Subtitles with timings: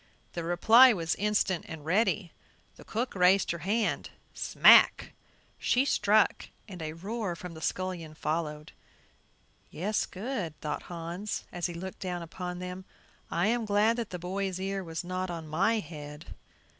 [0.33, 2.31] The reply was instant and ready.
[2.75, 5.13] The cook raised her hand; "smack!"
[5.59, 8.71] she struck and a roar from the scullion followed.
[9.69, 12.83] "Yes, good," thought Hans, as he looked down upon them;
[13.29, 16.33] "I am glad that the boy's ear was not on my head."